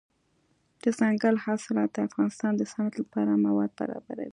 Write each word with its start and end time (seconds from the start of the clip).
دځنګل 0.83 1.35
حاصلات 1.45 1.89
د 1.93 1.97
افغانستان 2.07 2.51
د 2.57 2.61
صنعت 2.71 2.93
لپاره 3.01 3.41
مواد 3.45 3.71
برابروي. 3.79 4.29